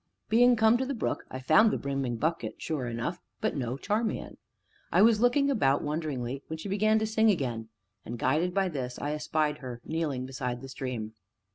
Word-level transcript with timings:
Being 0.29 0.55
come 0.55 0.79
to 0.79 0.85
the 0.87 0.95
brook 0.95 1.25
I 1.29 1.39
found 1.39 1.69
the 1.69 1.77
brimming 1.77 2.17
bucket, 2.17 2.55
sure 2.59 2.87
enough, 2.87 3.21
but 3.39 3.55
no 3.55 3.77
Charmian. 3.77 4.37
I 4.91 5.03
was 5.03 5.21
looking 5.21 5.51
about 5.51 5.83
wonderingly, 5.83 6.41
when 6.47 6.57
she 6.57 6.67
began 6.69 6.97
to 6.97 7.05
sing 7.05 7.29
again, 7.29 7.69
and, 8.03 8.17
guided 8.17 8.51
by 8.51 8.67
this, 8.69 8.97
I 8.97 9.11
espied 9.11 9.59
her 9.59 9.79
kneeling 9.85 10.25
beside 10.25 10.61
the 10.61 10.69
stream. 10.69 11.13